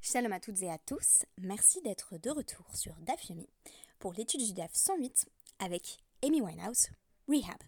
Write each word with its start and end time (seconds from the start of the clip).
Shalom 0.00 0.32
à 0.32 0.40
toutes 0.40 0.62
et 0.62 0.70
à 0.70 0.78
tous, 0.78 1.22
merci 1.38 1.80
d'être 1.82 2.18
de 2.18 2.30
retour 2.30 2.66
sur 2.74 2.96
DAF 3.02 3.28
Yomi 3.28 3.48
pour 4.00 4.14
l'étude 4.14 4.44
du 4.44 4.52
DAF 4.52 4.74
108 4.74 5.26
avec 5.60 5.98
Amy 6.24 6.40
Winehouse, 6.40 6.88
Rehab. 7.28 7.62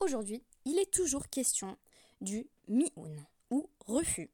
Aujourd'hui, 0.00 0.42
il 0.64 0.80
est 0.80 0.92
toujours 0.92 1.28
question 1.28 1.76
du 2.20 2.48
mi'un 2.66 3.24
ou 3.52 3.70
refus, 3.86 4.30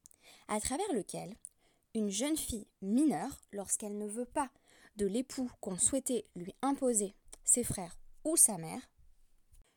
à 0.49 0.61
travers 0.61 0.91
lequel 0.95 1.37
une 1.95 2.09
jeune 2.09 2.39
fille 2.39 2.69
mineure, 2.81 3.43
lorsqu'elle 3.53 3.99
ne 3.99 4.07
veut 4.07 4.25
pas 4.25 4.51
de 4.97 5.05
l'époux 5.05 5.51
qu'on 5.61 5.77
souhaitait 5.77 6.27
lui 6.37 6.55
imposer, 6.63 7.15
ses 7.45 7.65
frères 7.65 7.99
ou 8.25 8.37
sa 8.37 8.57
mère, 8.57 8.81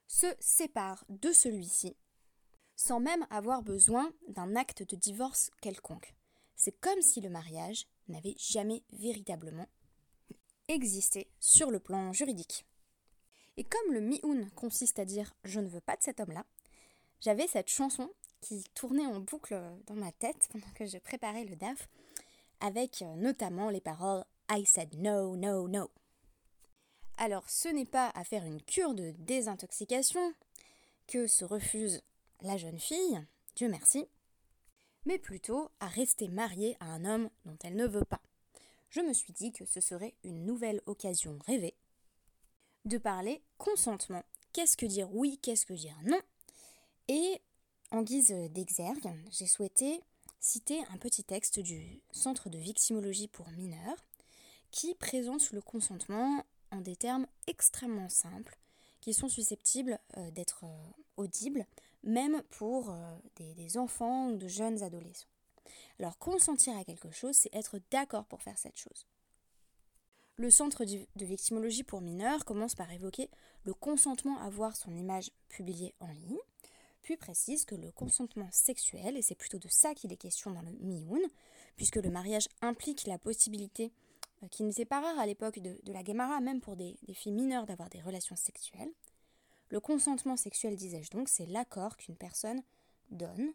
se 0.07 0.27
sépare 0.39 1.05
de 1.09 1.31
celui-ci 1.31 1.95
sans 2.75 2.99
même 2.99 3.25
avoir 3.29 3.61
besoin 3.61 4.11
d'un 4.27 4.55
acte 4.55 4.83
de 4.89 4.95
divorce 4.95 5.51
quelconque. 5.61 6.15
C'est 6.55 6.79
comme 6.79 7.01
si 7.01 7.21
le 7.21 7.29
mariage 7.29 7.87
n'avait 8.07 8.35
jamais 8.37 8.83
véritablement 8.91 9.67
existé 10.67 11.29
sur 11.39 11.71
le 11.71 11.79
plan 11.79 12.13
juridique. 12.13 12.65
Et 13.57 13.63
comme 13.63 13.93
le 13.93 14.01
mi-un 14.01 14.49
consiste 14.49 14.99
à 14.99 15.05
dire 15.05 15.33
je 15.43 15.59
ne 15.59 15.67
veux 15.67 15.81
pas 15.81 15.95
de 15.95 16.03
cet 16.03 16.19
homme-là, 16.19 16.45
j'avais 17.21 17.47
cette 17.47 17.69
chanson 17.69 18.09
qui 18.41 18.63
tournait 18.73 19.05
en 19.05 19.19
boucle 19.19 19.57
dans 19.85 19.95
ma 19.95 20.11
tête 20.11 20.49
pendant 20.51 20.69
que 20.75 20.85
je 20.85 20.97
préparais 20.97 21.45
le 21.45 21.55
DAF, 21.55 21.87
avec 22.59 23.01
euh, 23.01 23.15
notamment 23.15 23.69
les 23.69 23.79
paroles 23.79 24.25
I 24.49 24.65
said 24.65 24.95
no, 24.95 25.37
no, 25.37 25.67
no. 25.67 25.89
Alors 27.17 27.49
ce 27.49 27.69
n'est 27.69 27.85
pas 27.85 28.11
à 28.15 28.23
faire 28.23 28.43
une 28.43 28.61
cure 28.61 28.93
de 28.93 29.11
désintoxication 29.19 30.33
que 31.07 31.27
se 31.27 31.45
refuse 31.45 32.01
la 32.41 32.57
jeune 32.57 32.79
fille, 32.79 33.21
Dieu 33.55 33.69
merci, 33.69 34.07
mais 35.05 35.17
plutôt 35.17 35.69
à 35.79 35.87
rester 35.87 36.27
mariée 36.27 36.75
à 36.79 36.85
un 36.85 37.05
homme 37.05 37.29
dont 37.45 37.57
elle 37.63 37.75
ne 37.75 37.87
veut 37.87 38.05
pas. 38.05 38.21
Je 38.89 39.01
me 39.01 39.13
suis 39.13 39.33
dit 39.33 39.51
que 39.51 39.65
ce 39.65 39.81
serait 39.81 40.15
une 40.23 40.45
nouvelle 40.45 40.81
occasion 40.85 41.39
rêvée 41.45 41.75
de 42.85 42.97
parler 42.97 43.41
consentement. 43.57 44.23
Qu'est-ce 44.51 44.77
que 44.77 44.85
dire 44.85 45.13
oui, 45.13 45.39
qu'est-ce 45.41 45.65
que 45.65 45.73
dire 45.73 45.97
non? 46.05 46.19
Et 47.07 47.41
en 47.91 48.01
guise 48.01 48.33
d'exergue, 48.51 49.09
j'ai 49.31 49.47
souhaité 49.47 50.01
citer 50.39 50.79
un 50.91 50.97
petit 50.97 51.23
texte 51.23 51.59
du 51.59 52.01
Centre 52.11 52.49
de 52.49 52.57
victimologie 52.57 53.27
pour 53.27 53.49
mineurs 53.51 54.03
qui 54.71 54.95
présente 54.95 55.51
le 55.51 55.61
consentement 55.61 56.43
en 56.73 56.81
des 56.81 56.95
termes 56.95 57.27
extrêmement 57.47 58.09
simples 58.09 58.57
qui 58.99 59.13
sont 59.13 59.29
susceptibles 59.29 59.99
euh, 60.17 60.31
d'être 60.31 60.63
euh, 60.65 60.91
audibles 61.17 61.65
même 62.03 62.41
pour 62.49 62.89
euh, 62.89 63.17
des, 63.37 63.77
enfants 63.77 64.29
ou 64.29 64.37
de 64.37 64.47
jeunes 64.47 64.83
adolescents. 64.83 65.27
Alors 65.99 66.17
consentir 66.17 66.77
à 66.77 66.83
quelque 66.83 67.11
chose, 67.11 67.35
c'est 67.35 67.53
être 67.55 67.79
d'accord 67.91 68.25
pour 68.25 68.41
faire 68.41 68.57
cette 68.57 68.77
chose. 68.77 69.07
Le 70.35 70.49
Centre 70.49 70.83
de 70.83 71.25
victimologie 71.25 71.83
pour 71.83 72.01
mineurs 72.01 72.43
commence 72.43 72.75
par 72.75 72.91
évoquer 72.91 73.29
le 73.63 73.73
consentement 73.73 74.39
à 74.39 74.49
voir 74.49 74.75
son 74.75 74.95
image 74.95 75.31
publiée 75.47 75.93
en 75.99 76.07
ligne, 76.07 76.39
puis 77.03 77.17
précise 77.17 77.65
que 77.65 77.75
le 77.75 77.91
consentement 77.91 78.49
sexuel, 78.51 79.15
et 79.15 79.21
c'est 79.21 79.35
plutôt 79.35 79.59
de 79.59 79.67
ça 79.67 79.93
qu'il 79.93 80.11
est 80.11 80.17
question 80.17 80.51
dans 80.51 80.61
le 80.61 80.71
Mioun, 80.79 81.21
puisque 81.75 81.97
le 81.97 82.09
mariage 82.09 82.47
implique 82.61 83.05
la 83.05 83.19
possibilité, 83.19 83.91
qui 84.49 84.63
n'était 84.63 84.85
pas 84.85 85.01
rare 85.01 85.19
à 85.19 85.25
l'époque 85.25 85.59
de, 85.59 85.79
la 85.91 86.03
Guémara, 86.03 86.39
même 86.41 86.61
pour 86.61 86.75
des 86.75 86.97
filles 87.13 87.31
mineures, 87.31 87.65
d'avoir 87.65 87.89
des 87.89 88.01
relations 88.01 88.35
sexuelles, 88.35 88.91
le 89.73 89.79
consentement 89.79 90.37
sexuel, 90.37 90.75
disais-je 90.75 91.09
donc, 91.09 91.29
c'est 91.29 91.47
l'accord 91.47 91.97
qu'une 91.97 92.15
personne 92.15 92.61
donne 93.09 93.53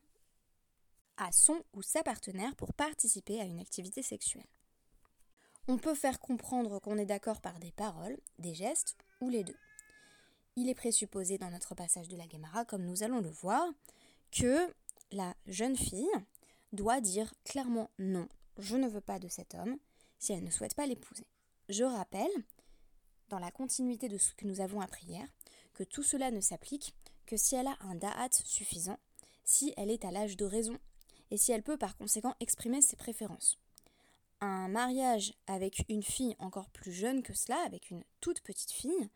à 1.17 1.31
son 1.31 1.63
ou 1.75 1.81
sa 1.83 2.03
partenaire 2.03 2.57
pour 2.57 2.73
participer 2.73 3.41
à 3.41 3.45
une 3.45 3.61
activité 3.61 4.03
sexuelle. 4.03 4.49
On 5.69 5.79
peut 5.79 5.95
faire 5.95 6.19
comprendre 6.19 6.81
qu'on 6.81 6.99
est 6.99 7.07
d'accord 7.07 7.41
par 7.41 7.61
des 7.61 7.71
paroles, 7.71 8.19
des 8.41 8.53
gestes 8.53 8.97
ou 9.21 9.29
les 9.29 9.45
deux. 9.45 9.57
Il 10.57 10.69
est 10.69 10.75
présupposé 10.75 11.39
dans 11.39 11.51
notre 11.51 11.77
passage 11.77 12.09
de 12.09 12.17
la 12.17 12.27
Guémara, 12.27 12.65
comme 12.65 12.85
nous 12.85 13.05
allons 13.05 13.21
le 13.21 13.31
voir, 13.31 13.65
que 14.33 14.75
la 15.13 15.37
jeune 15.47 15.77
fille 15.77 16.11
doit 16.73 17.01
dire 17.01 17.33
clairement 17.45 17.91
non, 18.01 18.29
je 18.57 18.77
ne 18.77 18.89
veux 18.89 19.01
pas 19.01 19.21
de 19.21 19.29
cet 19.29 19.55
homme 19.55 19.79
si 20.19 20.33
elle 20.33 20.45
ne 20.45 20.51
souhaite 20.51 20.75
pas 20.75 20.87
l'épouser. 20.87 21.27
Je 21.69 21.85
rappelle, 21.85 22.31
dans 23.29 23.39
la 23.39 23.51
continuité 23.51 24.09
de 24.09 24.19
ce 24.19 24.35
que 24.35 24.47
nous 24.47 24.61
avons 24.61 24.81
appris 24.81 25.07
hier, 25.07 25.29
que 25.75 25.85
tout 25.85 26.03
cela 26.03 26.31
ne 26.31 26.41
s'applique 26.41 26.95
que 27.27 27.37
si 27.37 27.55
elle 27.55 27.67
a 27.67 27.77
un 27.81 27.95
da'at 27.95 28.31
suffisant, 28.33 28.99
si 29.45 29.75
elle 29.77 29.91
est 29.91 30.05
à 30.05 30.11
l'âge 30.11 30.37
de 30.37 30.45
raison, 30.45 30.79
et 31.31 31.37
si 31.37 31.53
elle 31.53 31.63
peut 31.63 31.77
par 31.77 31.97
conséquent 31.97 32.35
exprimer 32.41 32.81
ses 32.81 32.97
préférences. 32.97 33.59
Un 34.41 34.69
mariage 34.69 35.35
avec 35.47 35.85
une 35.89 36.03
fille 36.03 36.37
encore 36.39 36.71
plus 36.71 36.93
jeune 36.93 37.23
que 37.23 37.35
cela, 37.35 37.59
avec 37.67 37.91
une 37.91 38.05
toute 38.21 38.41
petite 38.41 38.71
fille, 38.71 39.11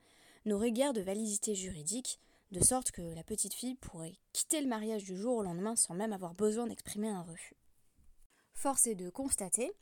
n'aurait 0.44 0.72
guère 0.72 0.92
de 0.92 1.00
validité 1.00 1.54
juridique, 1.54 2.18
de 2.50 2.62
sorte 2.62 2.91
que 2.91 3.02
la 3.14 3.24
petite 3.24 3.54
fille 3.54 3.76
pourrait 3.76 4.18
quitter 4.32 4.60
le 4.60 4.68
mariage 4.68 5.04
du 5.04 5.16
jour 5.16 5.36
au 5.36 5.42
lendemain 5.42 5.76
sans 5.76 5.94
même 5.94 6.12
avoir 6.12 6.34
besoin 6.34 6.66
d'exprimer 6.66 7.08
un 7.08 7.22
refus. 7.22 7.56
Force 8.54 8.86
est 8.86 8.94
de 8.94 9.08
constater 9.08 9.72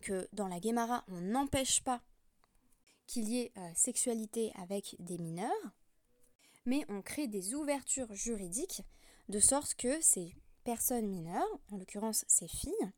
que 0.00 0.28
dans 0.32 0.48
la 0.48 0.60
Guémara, 0.60 1.04
on 1.08 1.20
n'empêche 1.20 1.82
pas 1.82 2.02
qu'il 3.06 3.28
y 3.28 3.40
ait 3.40 3.52
euh, 3.56 3.70
sexualité 3.74 4.52
avec 4.56 4.96
des 4.98 5.18
mineurs, 5.18 5.50
mais 6.64 6.84
on 6.88 7.02
crée 7.02 7.26
des 7.26 7.54
ouvertures 7.54 8.14
juridiques 8.14 8.82
de 9.28 9.40
sorte 9.40 9.74
que 9.74 10.00
ces 10.00 10.34
personnes 10.64 11.08
mineures, 11.08 11.60
en 11.70 11.76
l'occurrence 11.76 12.24
ces 12.28 12.48
filles, 12.48 12.92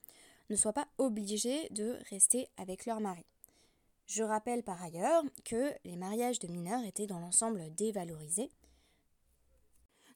ne 0.51 0.57
soient 0.57 0.73
pas 0.73 0.89
obligées 0.99 1.69
de 1.71 1.99
rester 2.11 2.49
avec 2.57 2.87
leur 2.87 3.01
mari. 3.01 3.25
Je 4.07 4.23
rappelle 4.23 4.63
par 4.63 4.83
ailleurs 4.83 5.23
que 5.45 5.73
les 5.85 5.97
mariages 5.97 6.39
de 6.39 6.49
mineurs 6.49 6.85
étaient 6.85 7.07
dans 7.07 7.21
l'ensemble 7.21 7.75
dévalorisés, 7.75 8.51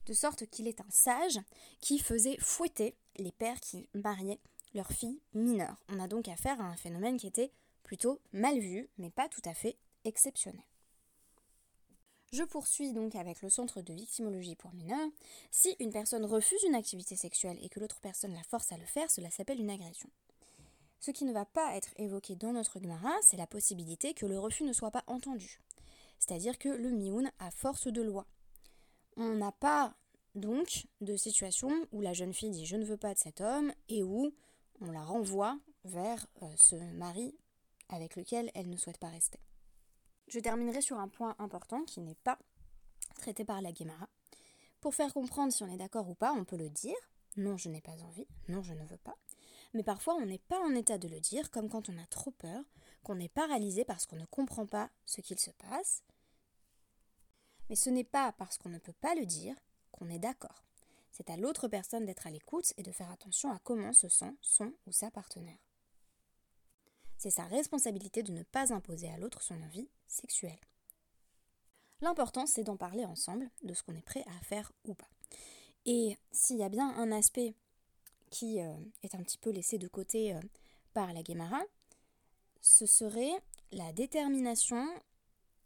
de 0.05 0.13
sorte 0.13 0.45
qu'il 0.47 0.67
est 0.67 0.81
un 0.81 0.89
sage 0.89 1.39
qui 1.81 1.99
faisait 1.99 2.37
fouetter 2.39 2.95
les 3.17 3.31
pères 3.31 3.59
qui 3.59 3.89
mariaient 3.93 4.39
leurs 4.77 4.91
filles 4.91 5.19
mineures. 5.33 5.75
On 5.89 5.99
a 5.99 6.07
donc 6.07 6.29
affaire 6.29 6.61
à 6.61 6.65
un 6.65 6.77
phénomène 6.77 7.17
qui 7.17 7.27
était 7.27 7.51
plutôt 7.83 8.21
mal 8.31 8.59
vu, 8.59 8.87
mais 8.97 9.09
pas 9.09 9.27
tout 9.27 9.41
à 9.43 9.53
fait 9.53 9.75
exceptionnel. 10.05 10.63
Je 12.31 12.43
poursuis 12.43 12.93
donc 12.93 13.15
avec 13.15 13.41
le 13.41 13.49
centre 13.49 13.81
de 13.81 13.93
victimologie 13.93 14.55
pour 14.55 14.73
mineurs. 14.73 15.09
Si 15.49 15.75
une 15.79 15.91
personne 15.91 16.25
refuse 16.25 16.61
une 16.63 16.75
activité 16.75 17.15
sexuelle 17.15 17.57
et 17.61 17.69
que 17.69 17.79
l'autre 17.79 17.99
personne 18.01 18.33
la 18.33 18.43
force 18.43 18.71
à 18.71 18.77
le 18.77 18.85
faire, 18.85 19.09
cela 19.09 19.31
s'appelle 19.31 19.59
une 19.59 19.69
agression. 19.69 20.09
Ce 20.99 21.11
qui 21.11 21.25
ne 21.25 21.33
va 21.33 21.45
pas 21.45 21.75
être 21.75 21.89
évoqué 21.97 22.35
dans 22.35 22.53
notre 22.53 22.79
Gemara, 22.79 23.13
c'est 23.21 23.37
la 23.37 23.47
possibilité 23.47 24.13
que 24.13 24.25
le 24.25 24.37
refus 24.37 24.63
ne 24.63 24.73
soit 24.73 24.91
pas 24.91 25.03
entendu. 25.07 25.59
C'est-à-dire 26.19 26.59
que 26.59 26.69
le 26.69 26.91
mioun 26.91 27.31
a 27.39 27.49
force 27.49 27.87
de 27.87 28.01
loi. 28.01 28.27
On 29.15 29.35
n'a 29.35 29.51
pas 29.53 29.95
donc 30.35 30.85
de 31.01 31.15
situation 31.15 31.71
où 31.91 32.01
la 32.01 32.13
jeune 32.13 32.33
fille 32.33 32.51
dit 32.51 32.65
je 32.65 32.75
ne 32.75 32.85
veux 32.85 32.97
pas 32.97 33.13
de 33.13 33.19
cet 33.19 33.41
homme 33.41 33.71
et 33.89 34.03
où 34.03 34.33
on 34.81 34.91
la 34.91 35.03
renvoie 35.03 35.59
vers 35.83 36.27
euh, 36.41 36.53
ce 36.55 36.75
mari 36.93 37.35
avec 37.89 38.15
lequel 38.15 38.51
elle 38.53 38.69
ne 38.69 38.77
souhaite 38.77 38.97
pas 38.97 39.09
rester. 39.09 39.39
Je 40.27 40.39
terminerai 40.39 40.81
sur 40.81 40.99
un 40.99 41.07
point 41.07 41.35
important 41.39 41.83
qui 41.83 42.01
n'est 42.01 42.15
pas 42.15 42.37
traité 43.15 43.45
par 43.45 43.61
la 43.61 43.71
Guémara. 43.71 44.09
Pour 44.81 44.93
faire 44.93 45.13
comprendre 45.13 45.51
si 45.51 45.63
on 45.63 45.73
est 45.73 45.77
d'accord 45.77 46.09
ou 46.09 46.15
pas, 46.15 46.33
on 46.33 46.43
peut 46.43 46.57
le 46.57 46.69
dire. 46.69 46.97
Non, 47.37 47.57
je 47.57 47.69
n'ai 47.69 47.81
pas 47.81 48.03
envie. 48.03 48.27
Non, 48.47 48.61
je 48.61 48.73
ne 48.73 48.85
veux 48.85 48.97
pas. 48.97 49.17
Mais 49.73 49.83
parfois, 49.83 50.15
on 50.15 50.25
n'est 50.25 50.37
pas 50.39 50.59
en 50.59 50.75
état 50.75 50.97
de 50.97 51.07
le 51.07 51.19
dire, 51.19 51.51
comme 51.51 51.69
quand 51.69 51.89
on 51.89 51.97
a 51.97 52.05
trop 52.07 52.31
peur, 52.31 52.63
qu'on 53.03 53.19
est 53.19 53.29
paralysé 53.29 53.85
parce 53.85 54.05
qu'on 54.05 54.15
ne 54.15 54.25
comprend 54.25 54.65
pas 54.65 54.89
ce 55.05 55.21
qu'il 55.21 55.39
se 55.39 55.51
passe. 55.51 56.03
Mais 57.69 57.75
ce 57.75 57.89
n'est 57.89 58.03
pas 58.03 58.31
parce 58.33 58.57
qu'on 58.57 58.69
ne 58.69 58.79
peut 58.79 58.93
pas 58.93 59.15
le 59.15 59.25
dire 59.25 59.55
qu'on 59.91 60.09
est 60.09 60.19
d'accord. 60.19 60.66
C'est 61.17 61.31
à 61.31 61.37
l'autre 61.37 61.67
personne 61.67 62.05
d'être 62.05 62.27
à 62.27 62.29
l'écoute 62.29 62.73
et 62.77 62.83
de 62.83 62.91
faire 62.91 63.09
attention 63.09 63.51
à 63.51 63.57
comment 63.63 63.91
se 63.91 64.07
sent 64.07 64.35
son 64.39 64.71
ou 64.85 64.91
sa 64.91 65.09
partenaire. 65.09 65.57
C'est 67.17 67.31
sa 67.31 67.45
responsabilité 67.45 68.21
de 68.21 68.31
ne 68.31 68.43
pas 68.43 68.71
imposer 68.71 69.09
à 69.09 69.17
l'autre 69.17 69.41
son 69.41 69.59
envie 69.63 69.89
sexuelle. 70.05 70.59
L'important, 72.01 72.45
c'est 72.45 72.63
d'en 72.63 72.77
parler 72.77 73.03
ensemble 73.03 73.49
de 73.63 73.73
ce 73.73 73.81
qu'on 73.81 73.95
est 73.95 74.05
prêt 74.05 74.23
à 74.27 74.43
faire 74.43 74.71
ou 74.85 74.93
pas. 74.93 75.09
Et 75.87 76.19
s'il 76.31 76.57
y 76.57 76.63
a 76.63 76.69
bien 76.69 76.87
un 76.87 77.11
aspect 77.11 77.55
qui 78.29 78.59
euh, 78.59 78.75
est 79.01 79.15
un 79.15 79.23
petit 79.23 79.39
peu 79.39 79.49
laissé 79.49 79.79
de 79.79 79.87
côté 79.87 80.35
euh, 80.35 80.39
par 80.93 81.13
la 81.13 81.23
Guémara, 81.23 81.63
ce 82.61 82.85
serait 82.85 83.41
la 83.71 83.91
détermination 83.91 84.87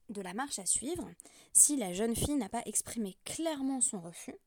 de 0.07 0.21
la 0.21 0.33
marche 0.33 0.59
à 0.59 0.65
suivre 0.65 1.11
si 1.51 1.75
la 1.75 1.91
jeune 1.91 2.15
fille 2.15 2.37
n'a 2.37 2.47
pas 2.47 2.63
exprimé 2.65 3.17
clairement 3.25 3.81
son 3.81 3.99
refus, 3.99 4.37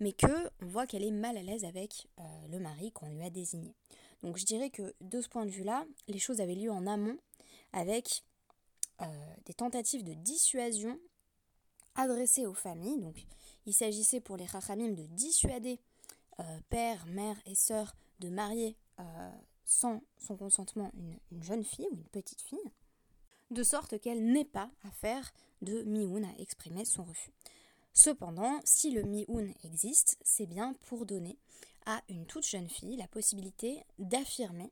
mais 0.00 0.12
que 0.12 0.50
on 0.62 0.66
voit 0.66 0.86
qu'elle 0.86 1.04
est 1.04 1.10
mal 1.10 1.36
à 1.36 1.42
l'aise 1.42 1.64
avec 1.64 2.08
euh, 2.18 2.22
le 2.50 2.58
mari 2.58 2.90
qu'on 2.90 3.08
lui 3.08 3.22
a 3.22 3.30
désigné. 3.30 3.74
Donc 4.22 4.38
je 4.38 4.44
dirais 4.44 4.70
que 4.70 4.94
de 5.00 5.20
ce 5.20 5.28
point 5.28 5.46
de 5.46 5.50
vue-là, 5.50 5.86
les 6.08 6.18
choses 6.18 6.40
avaient 6.40 6.54
lieu 6.54 6.70
en 6.70 6.86
amont 6.86 7.18
avec 7.72 8.24
euh, 9.02 9.06
des 9.44 9.54
tentatives 9.54 10.02
de 10.02 10.14
dissuasion 10.14 10.98
adressées 11.94 12.46
aux 12.46 12.54
familles. 12.54 12.98
Donc 12.98 13.24
il 13.66 13.74
s'agissait 13.74 14.20
pour 14.20 14.36
les 14.36 14.46
Chachamim 14.46 14.92
de 14.92 15.06
dissuader 15.06 15.78
euh, 16.40 16.60
père, 16.70 17.06
mère 17.06 17.36
et 17.46 17.54
sœur 17.54 17.94
de 18.18 18.28
marier 18.28 18.76
sans 19.64 20.02
son 20.18 20.36
consentement 20.36 20.92
une, 21.30 21.42
jeune 21.42 21.64
fille 21.64 21.86
ou 21.90 21.94
une 21.94 22.08
petite 22.08 22.42
fille, 22.42 22.58
de 23.50 23.62
sorte 23.62 23.98
qu'elle 23.98 24.22
n'ait 24.22 24.44
pas 24.44 24.70
à 24.84 24.90
faire 24.90 25.32
de 25.62 25.82
mioun 25.84 26.22
à 26.22 26.38
exprimer 26.38 26.84
son 26.84 27.04
refus. 27.04 27.32
Cependant, 27.92 28.60
si 28.64 28.90
le 28.90 29.02
mioun 29.02 29.52
existe, 29.64 30.16
c'est 30.22 30.46
bien 30.46 30.74
pour 30.86 31.06
donner 31.06 31.36
à 31.86 32.02
une 32.08 32.26
toute 32.26 32.46
jeune 32.46 32.68
fille 32.68 32.96
la 32.96 33.08
possibilité 33.08 33.82
d'affirmer 33.98 34.70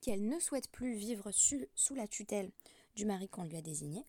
qu'elle 0.00 0.26
ne 0.28 0.38
souhaite 0.38 0.70
plus 0.70 0.94
vivre 0.94 1.30
sous 1.32 1.94
la 1.94 2.06
tutelle 2.06 2.50
du 2.94 3.06
mari 3.06 3.28
qu'on 3.28 3.44
lui 3.44 3.56
a 3.56 3.62
désigné. 3.62 4.04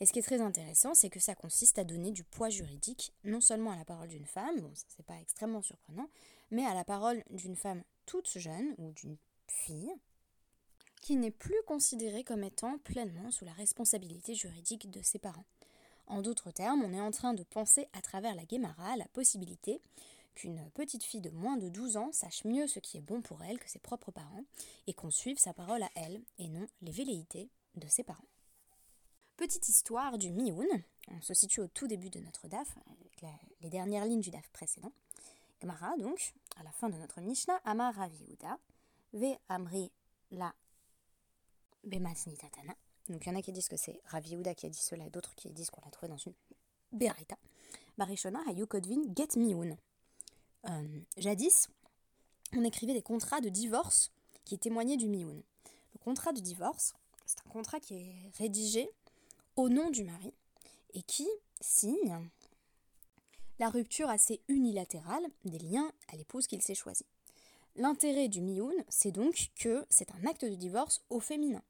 Et 0.00 0.06
ce 0.06 0.12
qui 0.12 0.18
est 0.18 0.22
très 0.22 0.40
intéressant, 0.40 0.94
c'est 0.94 1.10
que 1.10 1.20
ça 1.20 1.34
consiste 1.34 1.78
à 1.78 1.84
donner 1.84 2.10
du 2.10 2.24
poids 2.24 2.48
juridique, 2.48 3.12
non 3.24 3.40
seulement 3.40 3.72
à 3.72 3.76
la 3.76 3.84
parole 3.84 4.08
d'une 4.08 4.26
femme, 4.26 4.60
bon, 4.60 4.74
ça 4.74 4.86
c'est 4.88 5.04
pas 5.04 5.20
extrêmement 5.20 5.60
surprenant, 5.60 6.08
mais 6.50 6.64
à 6.64 6.74
la 6.74 6.84
parole 6.84 7.22
d'une 7.30 7.56
femme 7.56 7.82
toute 8.06 8.38
jeune 8.38 8.74
ou 8.78 8.92
d'une 8.92 9.18
fille 9.46 9.92
qui 11.02 11.16
n'est 11.16 11.30
plus 11.30 11.62
considérée 11.66 12.24
comme 12.24 12.44
étant 12.44 12.78
pleinement 12.78 13.30
sous 13.30 13.44
la 13.44 13.52
responsabilité 13.52 14.34
juridique 14.34 14.90
de 14.90 15.02
ses 15.02 15.18
parents. 15.18 15.46
En 16.10 16.22
d'autres 16.22 16.50
termes, 16.50 16.82
on 16.82 16.92
est 16.92 17.00
en 17.00 17.12
train 17.12 17.34
de 17.34 17.44
penser 17.44 17.86
à 17.92 18.02
travers 18.02 18.34
la 18.34 18.44
Guémara 18.44 18.96
la 18.96 19.06
possibilité 19.06 19.80
qu'une 20.34 20.68
petite 20.72 21.04
fille 21.04 21.20
de 21.20 21.30
moins 21.30 21.56
de 21.56 21.68
12 21.68 21.96
ans 21.96 22.10
sache 22.10 22.44
mieux 22.44 22.66
ce 22.66 22.80
qui 22.80 22.98
est 22.98 23.00
bon 23.00 23.22
pour 23.22 23.44
elle 23.44 23.60
que 23.60 23.70
ses 23.70 23.78
propres 23.78 24.10
parents 24.10 24.42
et 24.88 24.92
qu'on 24.92 25.12
suive 25.12 25.38
sa 25.38 25.54
parole 25.54 25.84
à 25.84 25.90
elle 25.94 26.20
et 26.38 26.48
non 26.48 26.66
les 26.82 26.90
velléités 26.90 27.48
de 27.76 27.86
ses 27.86 28.02
parents. 28.02 28.26
Petite 29.36 29.68
histoire 29.68 30.18
du 30.18 30.32
Mioun, 30.32 30.66
on 31.12 31.22
se 31.22 31.32
situe 31.32 31.60
au 31.60 31.68
tout 31.68 31.86
début 31.86 32.10
de 32.10 32.18
notre 32.18 32.48
DAF, 32.48 32.76
avec 32.90 33.24
les 33.60 33.70
dernières 33.70 34.04
lignes 34.04 34.20
du 34.20 34.30
DAF 34.30 34.48
précédent. 34.50 34.92
Gemara, 35.62 35.96
donc, 35.96 36.34
à 36.56 36.64
la 36.64 36.72
fin 36.72 36.88
de 36.88 36.96
notre 36.96 37.20
Mishnah, 37.20 37.60
Amar 37.64 37.94
Rav 37.94 38.12
Ve 39.12 39.38
Amri 39.48 39.92
La 40.32 40.52
Bemasnitatana. 41.84 42.74
Donc 43.10 43.26
il 43.26 43.28
y 43.28 43.32
en 43.32 43.38
a 43.38 43.42
qui 43.42 43.52
disent 43.52 43.68
que 43.68 43.76
c'est 43.76 44.00
Rav 44.06 44.24
qui 44.24 44.66
a 44.66 44.68
dit 44.68 44.78
cela, 44.78 45.08
d'autres 45.10 45.34
qui 45.34 45.50
disent 45.50 45.70
qu'on 45.70 45.80
l'a 45.84 45.90
trouvé 45.90 46.08
dans 46.08 46.16
une 46.16 46.32
Bereta. 46.92 47.36
Barishona 47.98 48.40
Hayukodvin 48.48 49.02
Get 49.16 49.36
Mioun. 49.36 49.76
Euh, 50.68 51.00
jadis, 51.16 51.68
on 52.56 52.64
écrivait 52.64 52.94
des 52.94 53.02
contrats 53.02 53.40
de 53.40 53.48
divorce 53.48 54.12
qui 54.44 54.58
témoignaient 54.58 54.96
du 54.96 55.08
Mioun. 55.08 55.42
Le 55.92 55.98
contrat 55.98 56.32
de 56.32 56.40
divorce, 56.40 56.94
c'est 57.26 57.40
un 57.46 57.50
contrat 57.50 57.80
qui 57.80 57.94
est 57.94 58.30
rédigé 58.38 58.88
au 59.56 59.68
nom 59.68 59.90
du 59.90 60.04
mari 60.04 60.32
et 60.94 61.02
qui 61.02 61.28
signe 61.60 62.30
la 63.58 63.68
rupture 63.68 64.08
assez 64.08 64.40
unilatérale 64.48 65.24
des 65.44 65.58
liens 65.58 65.92
à 66.12 66.16
l'épouse 66.16 66.46
qu'il 66.46 66.62
s'est 66.62 66.74
choisie. 66.74 67.06
L'intérêt 67.76 68.28
du 68.28 68.40
mioun, 68.40 68.74
c'est 68.88 69.12
donc 69.12 69.50
que 69.56 69.84
c'est 69.90 70.10
un 70.12 70.26
acte 70.26 70.44
de 70.44 70.54
divorce 70.54 71.02
au 71.10 71.20
féminin. 71.20 71.62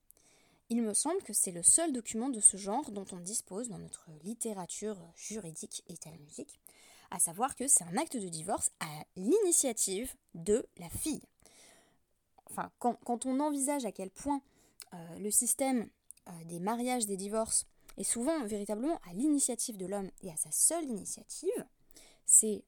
Il 0.73 0.83
me 0.83 0.95
semble 0.95 1.21
que 1.25 1.33
c'est 1.33 1.51
le 1.51 1.65
seul 1.65 1.93
document 1.93 2.29
de 2.29 2.39
ce 2.39 2.57
genre 2.57 2.93
dont 2.93 3.07
on 3.11 3.19
dispose 3.19 3.69
dans 3.69 3.79
notre 3.79 4.09
littérature 4.23 4.97
juridique 5.17 5.83
et 5.89 5.97
talmudique, 5.97 6.61
à 7.11 7.19
savoir 7.19 7.57
que 7.57 7.67
c'est 7.67 7.83
un 7.83 7.97
acte 7.97 8.17
de 8.17 8.29
divorce 8.29 8.71
à 8.79 9.05
l'initiative 9.17 10.15
de 10.35 10.65
la 10.79 10.89
fille. 10.89 11.23
Enfin, 12.49 12.71
quand, 12.79 13.27
on 13.27 13.41
envisage 13.41 13.85
à 13.85 13.91
quel 13.91 14.11
point 14.11 14.43
euh, 14.95 15.19
le 15.19 15.33
système 15.33 15.91
euh, 16.29 16.45
des 16.45 16.61
mariages, 16.61 17.07
des 17.07 17.17
divorces, 17.17 17.67
est 17.97 18.05
souvent 18.05 18.45
véritablement 18.45 19.01
à 19.11 19.13
l'initiative 19.13 19.77
de 19.77 19.87
l'homme 19.87 20.11
et 20.23 20.31
à 20.31 20.37
sa 20.37 20.53
seule 20.53 20.85
initiative, 20.85 21.67
c'est 22.27 22.63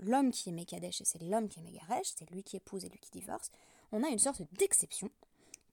l'homme 0.00 0.32
qui 0.32 0.48
est 0.48 0.52
Mekadesh 0.52 1.02
et 1.02 1.04
c'est 1.04 1.22
l'homme 1.22 1.48
qui 1.48 1.60
est 1.60 1.62
Megaresh, 1.62 2.14
c'est 2.16 2.28
lui 2.32 2.42
qui 2.42 2.56
épouse 2.56 2.84
et 2.84 2.88
lui 2.88 2.98
qui 2.98 3.12
divorce, 3.12 3.52
on 3.92 4.02
a 4.02 4.08
une 4.08 4.18
sorte 4.18 4.42
d'exception 4.54 5.08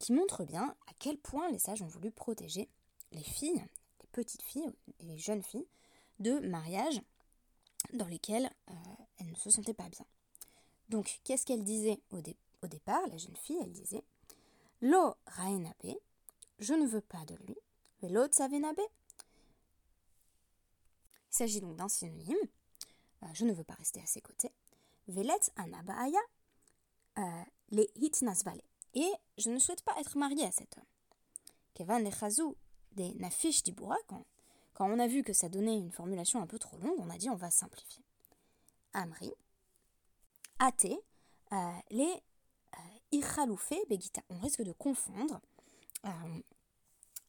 qui 0.01 0.13
montre 0.13 0.43
bien 0.43 0.75
à 0.87 0.93
quel 0.99 1.17
point 1.17 1.49
les 1.51 1.59
sages 1.59 1.81
ont 1.81 1.87
voulu 1.87 2.11
protéger 2.11 2.67
les 3.11 3.23
filles, 3.23 3.63
les 4.01 4.07
petites 4.11 4.41
filles 4.41 4.71
les 5.01 5.17
jeunes 5.17 5.43
filles, 5.43 5.67
de 6.19 6.39
mariages 6.39 7.01
dans 7.93 8.07
lesquels 8.07 8.49
euh, 8.69 8.73
elles 9.19 9.29
ne 9.29 9.35
se 9.35 9.49
sentaient 9.49 9.73
pas 9.73 9.89
bien. 9.89 10.05
Donc, 10.89 11.19
qu'est-ce 11.23 11.45
qu'elle 11.45 11.63
disait 11.63 11.99
au, 12.11 12.21
départ 12.67 13.01
La 13.07 13.17
jeune 13.17 13.35
fille, 13.35 13.57
elle 13.61 13.71
disait 13.71 14.03
Lo 14.81 15.15
Raenabe, 15.25 15.95
je 16.59 16.73
ne 16.73 16.85
veux 16.85 17.01
pas 17.01 17.23
de 17.25 17.35
lui. 17.45 17.55
Velo 18.01 18.27
Tsavenabe. 18.27 18.79
Il 21.29 21.35
s'agit 21.35 21.61
donc 21.61 21.75
d'un 21.77 21.87
synonyme 21.87 22.37
euh, 23.23 23.27
je 23.33 23.45
ne 23.45 23.53
veux 23.53 23.63
pas 23.63 23.75
rester 23.75 24.01
à 24.01 24.05
ses 24.05 24.21
côtés. 24.21 24.51
Velet 25.07 25.39
anabaya 25.55 26.19
euh, 27.19 27.43
les 27.69 27.89
hitnasvale. 27.95 28.61
Et 28.93 29.11
je 29.37 29.49
ne 29.49 29.59
souhaite 29.59 29.83
pas 29.83 29.95
être 29.99 30.17
mariée 30.17 30.45
à 30.45 30.51
cet 30.51 30.77
homme. 30.77 30.83
Kevan 31.73 32.03
des 32.93 33.13
nafish 33.15 33.63
dibura, 33.63 33.95
quand, 34.07 34.25
on 34.79 34.99
a 34.99 35.07
vu 35.07 35.23
que 35.23 35.33
ça 35.33 35.47
donnait 35.47 35.77
une 35.77 35.91
formulation 35.91 36.41
un 36.41 36.47
peu 36.47 36.59
trop 36.59 36.77
longue, 36.77 36.99
on 36.99 37.09
a 37.09 37.17
dit 37.17 37.29
on 37.29 37.35
va 37.35 37.51
simplifier. 37.51 38.03
Amri, 38.93 39.31
ate, 40.59 40.85
euh, 41.53 41.71
les 41.91 42.21
ichaloufé 43.11 43.79
begita. 43.89 44.21
On 44.29 44.39
risque 44.39 44.63
de 44.63 44.71
confondre 44.71 45.39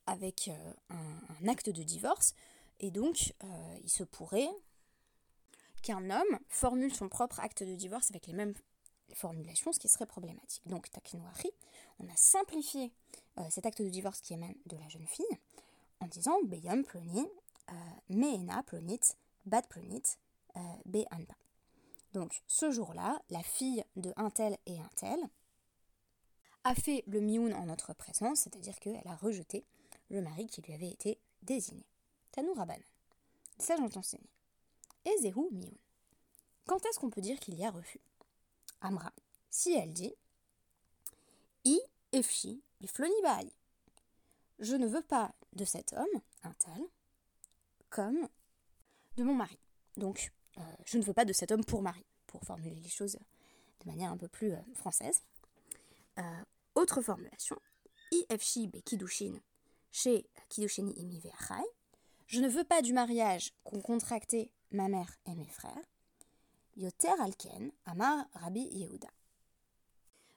avec 0.06 0.50
un, 0.88 1.49
acte 1.49 1.69
de 1.69 1.82
divorce, 1.82 2.35
et 2.81 2.91
donc 2.91 3.35
il 3.82 3.91
se 3.91 4.03
pourrait 4.03 4.50
qu'un 5.82 6.11
homme 6.11 6.38
formule 6.49 6.94
son 6.94 7.09
propre 7.09 7.41
acte 7.41 7.62
de 7.62 7.75
divorce 7.75 8.11
avec 8.11 8.26
les 8.26 8.32
mêmes 8.32 8.55
formulations, 9.14 9.73
ce 9.73 9.79
qui 9.79 9.88
serait 9.88 10.06
problématique. 10.06 10.67
Donc, 10.67 10.91
takinouari, 10.91 11.50
on 11.99 12.09
a 12.09 12.17
simplifié 12.17 12.93
euh, 13.38 13.43
cet 13.50 13.67
acte 13.67 13.82
de 13.82 13.88
divorce 13.88 14.20
qui 14.20 14.35
émane 14.35 14.55
de 14.67 14.76
la 14.76 14.88
jeune 14.88 15.06
fille 15.06 15.38
en 16.00 16.06
disant 16.06 16.37
Beyam 16.44 16.85
plonit, 16.85 17.29
euh, 17.70 17.75
Meena 18.09 18.62
plonit, 18.64 19.00
Bat 19.47 19.62
plonit, 19.62 20.03
euh, 20.56 20.61
Be'anpa. 20.85 21.35
Donc, 22.12 22.43
ce 22.47 22.70
jour-là, 22.70 23.20
la 23.31 23.43
fille 23.43 23.85
de 23.97 24.12
un 24.17 24.31
tel 24.31 24.59
et 24.67 24.79
un 24.79 24.91
tel 24.97 25.19
a 26.64 26.75
fait 26.75 27.03
le 27.06 27.20
mioun 27.20 27.53
en 27.55 27.67
notre 27.67 27.94
présence, 27.94 28.41
c'est-à-dire 28.41 28.79
qu'elle 28.79 29.06
a 29.06 29.17
rejeté 29.17 29.64
le 30.11 30.20
mari 30.20 30.47
qui 30.47 30.61
lui 30.62 30.75
avait 30.75 30.91
été 30.91 31.19
désigné. 31.43 31.85
Tanou. 32.31 32.55
Ça, 33.59 33.76
j'entends. 33.76 34.03
Ezehu 35.04 35.49
Mioun. 35.50 35.76
Quand 36.66 36.85
est-ce 36.87 36.99
qu'on 36.99 37.11
peut 37.11 37.21
dire 37.21 37.40
qu'il 37.40 37.54
y 37.54 37.64
a 37.64 37.71
refus? 37.71 38.00
Amra, 38.84 39.12
si 39.48 39.72
elle 39.74 39.92
dit 39.92 40.12
I 41.64 41.80
efshi 42.10 42.60
Je 44.58 44.74
ne 44.74 44.86
veux 44.88 45.02
pas 45.02 45.32
de 45.52 45.64
cet 45.64 45.92
homme, 45.92 46.20
un 46.42 46.52
tel, 46.54 46.82
comme 47.90 48.28
de 49.16 49.22
mon 49.22 49.34
mari. 49.34 49.58
Donc, 49.96 50.32
euh, 50.58 50.62
je 50.84 50.98
ne 50.98 51.04
veux 51.04 51.12
pas 51.12 51.24
de 51.24 51.32
cet 51.32 51.52
homme 51.52 51.64
pour 51.64 51.80
mari, 51.80 52.04
pour 52.26 52.42
formuler 52.42 52.80
les 52.80 52.88
choses 52.88 53.18
de 53.80 53.86
manière 53.86 54.10
un 54.10 54.16
peu 54.16 54.26
plus 54.26 54.52
euh, 54.52 54.60
française. 54.74 55.22
Euh, 56.18 56.44
autre 56.74 57.02
formulation, 57.02 57.56
ifshi 58.10 58.66
be 58.66 58.82
kidushin 58.82 59.38
chez 59.92 60.28
kidushini 60.48 60.92
imi 60.98 61.22
Je 62.26 62.40
ne 62.40 62.48
veux 62.48 62.64
pas 62.64 62.82
du 62.82 62.92
mariage 62.92 63.52
qu'on 63.62 63.80
contractait 63.80 64.50
ma 64.72 64.88
mère 64.88 65.18
et 65.26 65.36
mes 65.36 65.48
frères. 65.48 65.91
Yoter 66.76 67.21
Alken, 67.21 67.71
Amar 67.87 68.26
Rabbi 68.35 68.61
Yehuda. 68.61 69.09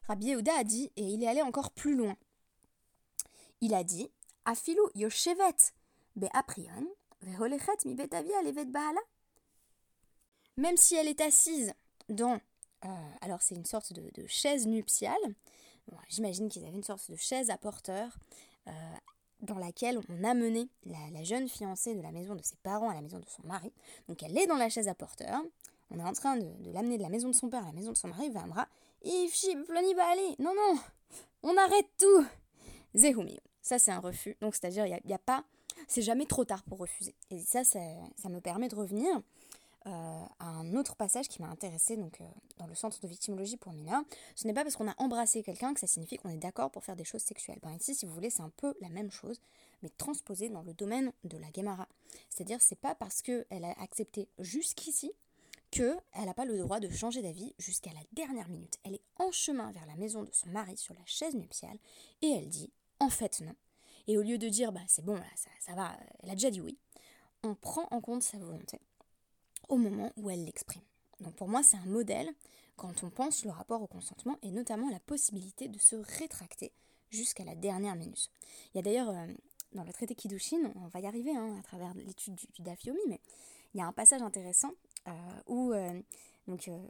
Rabbi 0.08 0.27
Yehuda 0.27 0.54
a 0.60 0.63
dit, 0.63 0.92
et 0.96 1.04
il 1.04 1.24
est 1.24 1.27
allé 1.27 1.42
encore 1.42 1.72
plus 1.72 1.96
loin. 1.96 2.15
Il 3.62 3.74
a 3.74 3.84
dit, 3.84 4.10
Afilu 4.46 4.82
Yoshevet 4.94 5.74
Be'aprion, 6.15 6.88
Veholechet 7.22 7.86
mi 7.86 7.96
levet. 7.96 8.68
Même 10.58 10.77
si 10.77 10.96
elle 10.96 11.08
est 11.08 11.22
assise 11.22 11.74
dans. 12.10 12.39
Euh, 12.86 12.88
alors, 13.22 13.42
c'est 13.42 13.56
une 13.56 13.65
sorte 13.65 13.94
de, 13.94 14.27
chaise 14.27 14.68
nuptiale. 14.68 15.15
J'imagine 16.10 16.50
qu'ils 16.50 16.65
avaient 16.65 16.75
une 16.75 16.84
sorte 16.84 17.10
de 17.12 17.15
chaise 17.15 17.50
à 17.50 17.58
porteur 17.58 18.18
euh, 18.68 18.72
dans 19.42 19.58
laquelle 19.58 20.00
on 20.10 20.24
amenait 20.24 20.68
la, 20.86 21.10
la 21.12 21.24
jeune 21.24 21.48
fiancée 21.48 21.94
de 21.96 22.01
la 22.01 22.12
maison 22.12 22.36
de 22.36 22.44
ses 22.44 22.56
parents 22.58 22.89
à 22.89 22.94
la 22.94 23.01
maison 23.01 23.20
de 23.20 23.25
son 23.27 23.46
mari. 23.46 23.72
Donc 24.08 24.24
elle 24.24 24.38
est 24.38 24.48
dans 24.48 24.56
la 24.56 24.70
chaise 24.70 24.88
à 24.88 24.96
porteur. 24.96 25.42
On 25.92 26.00
est 26.00 26.04
en 26.04 26.13
train 26.13 26.38
de, 26.38 26.48
l'amener 26.74 26.98
de 26.98 27.04
la 27.04 27.10
maison 27.10 27.30
de 27.30 27.36
son 27.36 27.50
père 27.50 27.63
à 27.63 27.68
la 27.68 27.74
maison 27.74 27.92
de 27.92 27.98
son 27.98 28.08
mari. 28.08 28.30
Vamra. 28.30 28.68
aller. 30.12 30.36
Non, 30.39 30.54
non. 30.56 30.80
On 31.44 31.56
arrête 31.58 31.88
tout. 31.98 32.25
Zehumi. 32.96 33.39
Ça, 33.62 33.80
c'est 33.80 33.92
un 33.92 34.00
refus. 34.00 34.38
Donc, 34.42 34.56
c'est-à-dire, 34.56 34.86
il 34.86 35.00
n'y 35.06 35.13
a, 35.13 35.20
pas. 35.20 35.44
C'est 35.88 36.01
jamais 36.01 36.25
trop 36.25 36.46
tard 36.46 36.63
pour 36.63 36.80
refuser. 36.80 37.15
Et 37.30 37.39
ça, 37.39 37.63
ça, 37.63 37.80
me 38.30 38.39
permet 38.39 38.68
de 38.68 38.75
revenir 38.75 39.22
euh, 39.88 40.25
un 40.39 40.75
autre 40.75 40.96
passage 40.96 41.27
qui 41.27 41.42
m'a 41.42 41.50
intéressé 41.50 41.98
donc, 41.98 42.20
euh, 42.22 42.25
dans 42.58 42.68
le 42.68 42.75
centre 42.75 43.00
de 43.00 43.08
victimologie 43.08 43.58
pour 43.58 43.74
mineurs. 43.74 44.01
Ce 44.36 44.48
n'est 44.48 44.54
pas 44.54 44.63
parce 44.63 44.75
qu'on 44.75 44.88
a 44.88 44.96
embrassé 44.98 45.44
quelqu'un 45.44 45.74
que 45.74 45.80
ça 45.80 45.88
signifie 45.88 46.18
qu'on 46.18 46.30
est 46.30 46.38
d'accord 46.38 46.72
pour 46.72 46.84
faire 46.84 46.96
des 46.96 47.04
choses 47.04 47.22
sexuelles. 47.22 47.60
Ben, 47.62 47.72
ici, 47.72 47.94
si 47.94 48.06
vous 48.06 48.13
voulez, 48.13 48.30
c'est 48.30 48.44
un 48.44 48.51
peu 48.58 48.75
la 48.82 48.89
même 48.89 49.12
chose. 49.12 49.39
mais 49.84 49.89
transposée 49.89 50.50
dans 50.50 50.63
le 50.63 50.74
domaine 50.74 51.12
de 51.24 51.38
la 51.38 51.48
Gemara. 51.56 51.88
C'est-à-dire, 52.30 52.62
c'est 52.62 52.80
pas 52.80 52.96
parce 52.96 53.22
qu'elle 53.22 53.65
a 53.65 53.80
accepté 53.82 54.30
jusqu'ici 54.39 55.12
qu'elle 55.75 56.25
n'a 56.25 56.34
pas 56.34 56.46
le 56.46 56.58
droit 56.58 56.79
de 56.79 56.89
changer 56.89 57.22
d'avis 57.22 57.53
jusqu'à 57.60 57.91
la 57.91 58.00
dernière 58.13 58.48
minute. 58.48 58.75
Elle 58.84 58.96
est 58.96 59.03
en 59.17 59.32
chemin 59.32 59.72
vers 59.74 59.86
la 59.86 59.96
maison 59.96 60.24
de 60.24 60.32
son 60.32 60.48
mari 60.50 60.77
sur 60.77 60.94
la 60.94 61.05
chaise 61.05 61.36
nuptiale 61.36 61.77
et 62.22 62.29
elle 62.29 62.48
dit 62.48 62.72
en 63.00 63.10
fait 63.10 63.41
non. 63.41 63.55
Et 64.08 64.17
au 64.17 64.22
lieu 64.22 64.38
de 64.38 64.48
dire 64.48 64.72
bah 64.72 64.82
c'est 64.88 65.03
bon 65.03 65.17
ça, 65.36 65.50
ça 65.60 65.74
va, 65.74 65.98
elle 66.24 66.29
a 66.29 66.34
déjà 66.34 66.50
dit 66.50 66.62
oui, 66.62 66.77
on 67.44 67.55
prend 67.55 67.88
en 67.91 68.00
compte 68.00 68.24
sa 68.24 68.38
volonté 68.38 68.79
au 69.67 69.75
moment 69.75 70.13
où 70.15 70.29
elle 70.29 70.46
l'exprime. 70.46 70.84
Donc 71.20 71.36
pour 71.36 71.50
moi 71.50 71.62
c'est 71.62 71.77
un 71.77 71.86
modèle 71.86 72.34
quand 72.77 73.03
on 73.03 73.10
pense 73.10 73.44
le 73.44 73.51
rapport 73.51 73.82
au 73.82 73.88
consentement 73.88 74.38
et 74.44 74.51
notamment 74.51 74.89
la 74.89 75.00
possibilité 75.01 75.67
de 75.67 75.79
se 75.79 75.98
rétracter 76.20 76.72
jusqu'à 77.10 77.44
la 77.44 77.55
dernière 77.55 77.96
minute. 77.96 78.29
Il 78.74 78.77
y 78.77 78.79
a 78.79 78.82
d'ailleurs 78.82 79.10
euh, 79.10 79.27
dans 79.74 79.84
le 79.84 79.91
traité 79.91 80.15
Kiddushin, 80.15 80.72
on 80.75 80.88
va 80.88 81.01
y 81.01 81.05
arriver 81.05 81.36
hein, 81.36 81.58
à 81.60 81.63
travers 81.63 81.94
l'étude 81.96 82.36
du, 82.36 82.48
du 82.48 82.62
Dafyomi, 82.62 83.01
mais 83.10 83.20
il 83.74 83.79
y 83.79 83.82
a 83.82 83.88
un 83.88 83.94
passage 83.94 84.22
intéressant 84.22 84.72
où 85.47 85.74
euh, 85.74 86.01
donc, 86.47 86.67
euh, 86.67 86.88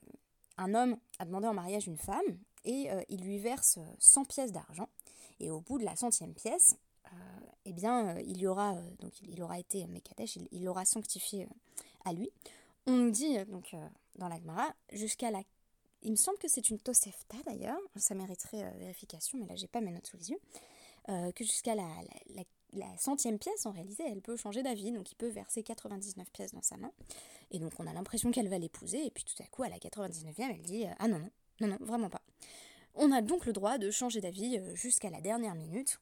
un 0.58 0.74
homme 0.74 0.98
a 1.20 1.26
demandé 1.26 1.48
en 1.48 1.54
mariage 1.54 1.88
une 1.88 1.98
femme 1.98 2.40
et 2.64 2.90
il 3.10 3.22
lui 3.22 3.38
verse 3.38 3.78
100 4.00 4.26
pièces 4.26 4.52
d'argent. 4.52 4.90
Et 5.40 5.52
au 5.52 5.62
bout 5.62 5.78
de 5.78 5.86
la 5.86 5.96
centième 5.96 6.34
pièce, 6.34 6.76
eh 7.66 7.74
bien, 7.74 8.18
il 8.20 8.38
y 8.40 8.48
aura 8.48 8.74
donc 9.00 9.22
il 9.22 9.42
aura 9.44 9.60
été 9.60 9.86
Mekadesh, 9.86 10.38
il, 10.38 10.48
il 10.52 10.68
aura 10.68 10.84
sanctifié 10.84 11.48
à 12.06 12.14
lui. 12.14 12.32
On 12.88 12.94
nous 12.94 13.12
dit 13.12 13.38
donc 13.46 13.76
dans 14.16 14.28
la 14.28 14.40
jusqu'à 14.94 15.30
la 15.30 15.42
il 16.02 16.12
me 16.12 16.16
semble 16.16 16.40
que 16.40 16.48
c'est 16.48 16.70
une 16.70 16.80
Tosefta 16.80 17.38
d'ailleurs, 17.46 17.78
ça 17.98 18.16
mériterait 18.16 18.72
vérification, 18.80 19.38
mais 19.38 19.46
là 19.46 19.56
j'ai 19.56 19.68
pas 19.68 19.82
mes 19.82 19.92
notes 19.92 20.08
sous 20.08 20.18
les 20.18 20.32
yeux, 20.32 20.40
que 21.08 21.44
jusqu'à 21.44 21.76
la 21.76 21.88
centième 22.98 23.40
pièce, 23.40 23.66
en 23.66 23.72
réalité, 23.72 24.04
elle 24.08 24.22
peut 24.22 24.36
changer 24.36 24.64
d'avis, 24.64 24.92
donc 24.92 25.12
il 25.12 25.16
peut 25.16 25.30
verser 25.30 25.64
99 25.64 26.30
pièces 26.32 26.54
dans 26.54 26.62
sa 26.62 26.78
main. 26.78 26.92
Et 27.52 27.60
donc 27.60 27.74
on 27.80 27.88
a 27.88 27.94
l'impression 27.94 28.32
qu'elle 28.32 28.50
va 28.50 28.58
l'épouser, 28.58 29.06
et 29.06 29.12
puis 29.12 29.24
tout 29.24 29.42
à 29.42 29.46
coup, 29.48 29.64
à 29.64 29.70
la 29.70 29.78
99e, 29.78 30.34
elle 30.38 30.62
dit 30.62 30.86
euh, 30.86 30.92
Ah 31.00 31.08
non, 31.08 31.20
non, 31.20 31.30
non, 31.62 31.68
non, 31.68 31.78
vraiment 31.82 32.10
pas. 32.10 32.22
On 32.96 33.12
a 33.12 33.22
donc 33.22 33.46
le 33.46 33.54
droit 33.54 33.78
de 33.78 33.92
changer 33.92 34.22
d'avis 34.22 34.58
euh, 34.58 34.76
jusqu'à 34.76 35.10
la 35.10 35.22
dernière 35.22 35.56
minute, 35.56 36.00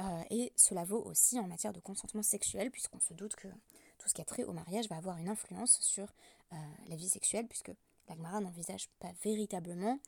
euh, 0.00 0.22
et 0.30 0.52
cela 0.56 0.84
vaut 0.84 1.02
aussi 1.02 1.38
en 1.38 1.46
matière 1.46 1.72
de 1.72 1.80
consentement 1.80 2.22
sexuel, 2.22 2.70
puisqu'on 2.70 3.00
se 3.00 3.14
doute 3.14 3.34
que 3.34 3.48
tout 3.98 4.08
ce 4.08 4.14
qui 4.14 4.20
a 4.20 4.24
trait 4.24 4.44
au 4.44 4.52
mariage 4.52 4.88
va 4.88 4.96
avoir 4.96 5.18
une 5.18 5.28
influence 5.28 5.80
sur 5.80 6.06
la 6.88 6.96
vie 6.96 7.10
sexuelle, 7.10 7.46
puisque 7.46 7.72
l'Agmara 8.08 8.40
n'envisage 8.40 8.88
pas 9.00 9.12
véritablement, 9.22 9.98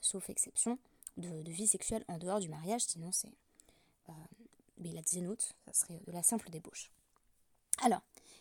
sauf 0.00 0.30
exception, 0.30 0.78
de, 1.16 1.50
vie 1.50 1.66
sexuelle 1.66 2.04
en 2.08 2.18
dehors 2.18 2.38
du 2.38 2.48
mariage, 2.48 2.82
sinon 2.82 3.10
c'est 3.10 3.32
la 4.90 5.02
zénoute, 5.02 5.52
ça 5.66 5.72
serait 5.72 6.00
de 6.06 6.12
la 6.12 6.22
simple 6.22 6.50
débauche. 6.50 6.90
Alors, 7.82 8.00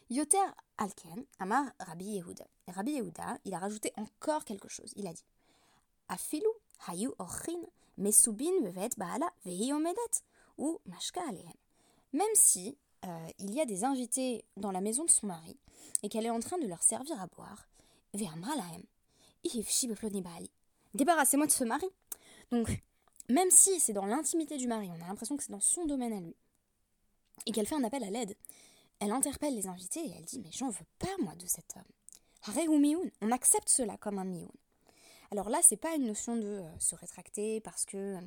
Yoter 0.10 0.38
Alken, 0.78 1.26
Amar 1.40 1.66
Rabbi 1.80 2.06
Yehuda. 2.06 2.46
Rabbi 2.68 2.92
Yehuda, 2.92 3.38
il 3.46 3.54
a 3.54 3.60
rajouté 3.60 3.94
encore 3.96 4.44
quelque 4.46 4.68
chose. 4.68 4.92
Il 4.96 5.08
a 5.08 5.14
dit 5.14 5.24
Afilu 6.10 6.48
hayu 6.88 7.10
ochin 7.20 7.62
mesubin 7.98 8.52
vevet 8.62 8.90
baala 8.98 9.32
vehi 9.46 9.72
omedet 9.72 10.24
ou 10.58 10.80
mashka 10.86 11.22
alehem. 11.30 11.54
Même 12.14 12.36
si 12.36 12.78
euh, 13.06 13.28
il 13.40 13.54
y 13.54 13.62
a 13.62 13.66
des 13.66 13.84
invités 13.84 14.44
dans 14.58 14.72
la 14.72 14.82
maison 14.82 15.06
de 15.06 15.12
son 15.12 15.28
mari 15.28 15.58
et 16.04 16.10
qu'elle 16.10 16.26
est 16.26 16.32
en 16.32 16.40
train 16.40 16.58
de 16.58 16.68
leur 16.68 16.84
servir 16.84 17.20
à 17.22 17.28
boire, 17.28 17.70
ve'amra 18.14 18.56
lahem 18.56 18.84
Débarrassez-moi 20.94 21.48
de 21.48 21.52
ce 21.52 21.64
mari. 21.64 21.88
Donc, 22.52 22.70
même 23.32 23.50
si 23.50 23.80
c'est 23.80 23.94
dans 23.94 24.06
l'intimité 24.06 24.58
du 24.58 24.68
mari, 24.68 24.90
on 24.92 25.04
a 25.04 25.08
l'impression 25.08 25.38
que 25.38 25.44
c'est 25.44 25.52
dans 25.52 25.60
son 25.60 25.86
domaine 25.86 26.14
à 26.14 26.20
lui, 26.20 26.36
et 27.46 27.52
qu'elle 27.52 27.68
fait 27.68 27.76
un 27.76 27.84
appel 27.84 28.04
à 28.04 28.10
l'aide, 28.10 28.36
elle 29.00 29.12
interpelle 29.12 29.56
les 29.56 29.68
invités 29.68 30.00
et 30.00 30.14
elle 30.18 30.26
dit 30.26 30.40
Mais 30.40 30.52
j'en 30.52 30.70
veux 30.70 30.86
pas, 31.00 31.16
moi, 31.20 31.34
de 31.36 31.48
cet 31.48 31.76
homme. 31.76 31.84
Hare 32.44 32.70
ou 32.70 32.78
mioun 32.78 33.10
On 33.22 33.32
accepte 33.32 33.70
cela 33.70 33.98
comme 33.98 34.20
un 34.20 34.24
mioun. 34.24 34.52
Alors 35.32 35.50
là, 35.50 35.60
c'est 35.64 35.78
pas 35.78 35.96
une 35.96 36.06
notion 36.06 36.36
de 36.36 36.48
euh, 36.48 36.80
se 36.80 36.94
rétracter 36.96 37.62
parce 37.62 37.86
que 37.86 37.98
euh, 37.98 38.22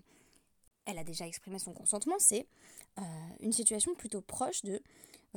elle 0.86 0.98
a 0.98 1.04
déjà 1.04 1.26
exprimé 1.26 1.58
son 1.58 1.72
consentement, 1.72 2.16
c'est 2.18 2.46
euh, 2.98 3.02
une 3.40 3.52
situation 3.52 3.94
plutôt 3.94 4.20
proche 4.20 4.62
de 4.62 4.82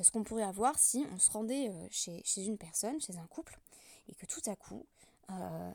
ce 0.02 0.12
qu'on 0.12 0.24
pourrait 0.24 0.44
avoir 0.44 0.78
si 0.78 1.06
on 1.12 1.20
se 1.20 1.32
rendait 1.32 1.72
chez, 1.90 2.22
chez, 2.24 2.46
une 2.46 2.58
personne, 2.58 3.00
chez 3.00 3.16
un 3.18 3.26
couple, 3.28 3.58
et 4.10 4.16
que 4.16 4.26
tout 4.26 4.42
à 4.46 4.56
coup, 4.56 4.86
euh, 5.31 5.72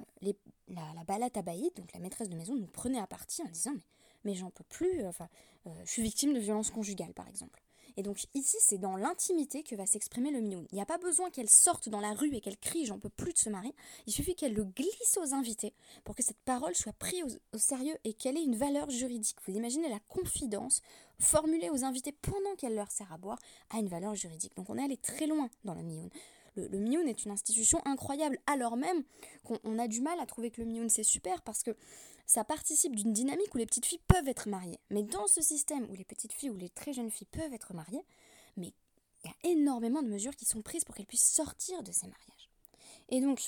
la, 0.68 0.82
la 0.94 1.04
balade 1.04 1.32
donc 1.76 1.92
la 1.92 2.00
maîtresse 2.00 2.28
de 2.28 2.36
maison, 2.36 2.54
nous 2.54 2.66
prenait 2.66 3.00
à 3.00 3.06
partie 3.06 3.42
en 3.42 3.48
disant 3.48 3.72
Mais, 3.74 3.82
mais 4.24 4.34
j'en 4.34 4.50
peux 4.50 4.64
plus, 4.64 5.02
euh, 5.02 5.08
enfin, 5.08 5.28
euh, 5.66 5.70
je 5.84 5.90
suis 5.90 6.02
victime 6.02 6.32
de 6.32 6.38
violence 6.38 6.70
conjugale, 6.70 7.12
par 7.12 7.28
exemple. 7.28 7.62
Et 7.98 8.02
donc 8.02 8.24
ici, 8.32 8.56
c'est 8.60 8.78
dans 8.78 8.96
l'intimité 8.96 9.62
que 9.62 9.76
va 9.76 9.84
s'exprimer 9.84 10.30
le 10.30 10.40
minoun. 10.40 10.66
Il 10.72 10.76
n'y 10.76 10.80
a 10.80 10.86
pas 10.86 10.96
besoin 10.96 11.28
qu'elle 11.28 11.50
sorte 11.50 11.90
dans 11.90 12.00
la 12.00 12.14
rue 12.14 12.34
et 12.34 12.40
qu'elle 12.40 12.56
crie 12.56 12.86
J'en 12.86 12.98
peux 12.98 13.10
plus 13.10 13.34
de 13.34 13.38
ce 13.38 13.50
mari. 13.50 13.74
Il 14.06 14.14
suffit 14.14 14.34
qu'elle 14.34 14.54
le 14.54 14.64
glisse 14.64 15.18
aux 15.18 15.34
invités 15.34 15.74
pour 16.02 16.14
que 16.14 16.22
cette 16.22 16.40
parole 16.46 16.74
soit 16.74 16.94
prise 16.94 17.22
au, 17.22 17.56
au 17.56 17.58
sérieux 17.58 17.98
et 18.04 18.14
qu'elle 18.14 18.38
ait 18.38 18.44
une 18.44 18.56
valeur 18.56 18.88
juridique. 18.88 19.36
Vous 19.46 19.54
imaginez 19.54 19.90
la 19.90 20.00
confidence 20.08 20.80
formulée 21.18 21.68
aux 21.68 21.84
invités 21.84 22.12
pendant 22.12 22.54
qu'elle 22.56 22.74
leur 22.74 22.90
sert 22.90 23.12
à 23.12 23.18
boire 23.18 23.38
a 23.68 23.78
une 23.78 23.88
valeur 23.88 24.14
juridique. 24.14 24.56
Donc 24.56 24.70
on 24.70 24.78
est 24.78 24.84
allé 24.84 24.96
très 24.96 25.26
loin 25.26 25.50
dans 25.64 25.74
le 25.74 25.82
mioun 25.82 26.08
le, 26.56 26.68
le 26.68 27.08
est 27.08 27.24
une 27.24 27.30
institution 27.30 27.80
incroyable, 27.84 28.38
alors 28.46 28.76
même 28.76 29.02
qu'on 29.44 29.78
a 29.78 29.88
du 29.88 30.00
mal 30.00 30.18
à 30.20 30.26
trouver 30.26 30.50
que 30.50 30.60
le 30.60 30.66
Mioun 30.66 30.88
c'est 30.88 31.02
super 31.02 31.42
parce 31.42 31.62
que 31.62 31.76
ça 32.26 32.44
participe 32.44 32.94
d'une 32.94 33.12
dynamique 33.12 33.54
où 33.54 33.58
les 33.58 33.66
petites 33.66 33.86
filles 33.86 34.02
peuvent 34.06 34.28
être 34.28 34.48
mariées. 34.48 34.80
Mais 34.90 35.02
dans 35.02 35.26
ce 35.26 35.42
système 35.42 35.86
où 35.90 35.94
les 35.94 36.04
petites 36.04 36.32
filles 36.32 36.50
ou 36.50 36.56
les 36.56 36.70
très 36.70 36.92
jeunes 36.92 37.10
filles 37.10 37.28
peuvent 37.30 37.52
être 37.52 37.74
mariées, 37.74 38.04
mais 38.56 38.72
il 39.24 39.30
y 39.30 39.30
a 39.30 39.52
énormément 39.52 40.02
de 40.02 40.08
mesures 40.08 40.34
qui 40.36 40.44
sont 40.44 40.62
prises 40.62 40.84
pour 40.84 40.94
qu'elles 40.94 41.06
puissent 41.06 41.32
sortir 41.32 41.82
de 41.82 41.92
ces 41.92 42.06
mariages. 42.06 42.50
Et 43.08 43.20
donc, 43.20 43.40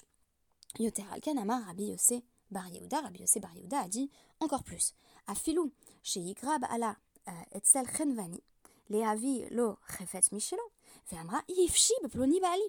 Yoter 0.79 1.05
Al-Kanama, 1.13 1.61
Rabbi 1.61 1.87
Yossé 1.87 2.25
Bar 2.51 2.69
Yehuda, 2.69 3.01
Rabbi 3.01 3.21
Yossé 3.21 3.41
Bar 3.41 3.55
Yehuda 3.55 3.81
a 3.81 3.89
dit 3.89 4.11
encore 4.41 4.65
plus. 4.65 4.95
A 5.27 5.35
filou, 5.35 5.73
chez 6.03 6.21
Yigrab 6.21 6.65
ala 6.71 6.97
euh, 7.29 7.33
Etzel 7.53 7.87
Chenvani, 7.97 8.43
Leavi 8.91 9.47
lo 9.51 9.79
Chefet 9.89 10.21
Michelo, 10.33 10.63
Ve'amra 11.11 11.43
Yifshi 11.49 11.95
Beploni 12.03 12.41
Bali. 12.41 12.63